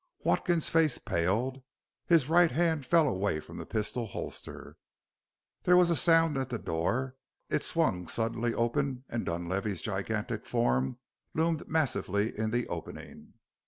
Watkins's 0.23 0.67
face 0.67 0.97
paled; 0.97 1.61
his 2.07 2.27
right 2.27 2.49
hand 2.49 2.87
fell 2.87 3.07
away 3.07 3.39
from 3.39 3.57
the 3.57 3.67
pistol 3.67 4.07
holster. 4.07 4.75
There 5.61 5.77
was 5.77 5.91
a 5.91 5.95
sound 5.95 6.39
at 6.39 6.49
the 6.49 6.57
door; 6.57 7.17
it 7.51 7.61
swung 7.63 8.07
suddenly 8.07 8.51
open 8.51 9.05
and 9.09 9.27
Dunlavey's 9.27 9.79
gigantic 9.79 10.43
frame 10.47 10.97
loomed 11.35 11.67
massively 11.67 12.35
in 12.35 12.49
the 12.49 12.67
opening. 12.67 13.33